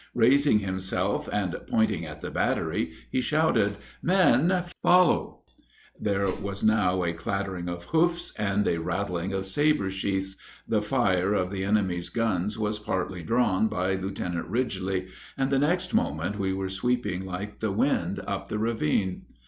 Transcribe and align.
Raising 0.15 0.57
himself 0.57 1.29
and 1.31 1.55
pointing 1.69 2.07
at 2.07 2.21
the 2.21 2.31
battery, 2.31 2.91
he 3.11 3.21
shouted, 3.21 3.77
'Men, 4.01 4.63
follow!' 4.81 5.43
There 5.99 6.27
was 6.31 6.63
now 6.63 7.03
a 7.03 7.13
clattering 7.13 7.69
of 7.69 7.83
hoofs 7.83 8.33
and 8.35 8.67
a 8.67 8.79
rattling 8.79 9.31
of 9.31 9.45
sabre 9.45 9.91
sheaths 9.91 10.37
the 10.67 10.81
fire 10.81 11.35
of 11.35 11.51
the 11.51 11.63
enemy's 11.63 12.09
guns 12.09 12.57
was 12.57 12.79
partly 12.79 13.21
drawn 13.21 13.67
by 13.67 13.93
Lieutenant 13.93 14.47
Ridgely, 14.47 15.07
and 15.37 15.51
the 15.51 15.59
next 15.59 15.93
moment 15.93 16.39
we 16.39 16.51
were 16.51 16.69
sweeping 16.69 17.23
like 17.23 17.59
the 17.59 17.71
wind 17.71 18.19
up 18.25 18.47
the 18.47 18.57
ravine. 18.57 19.25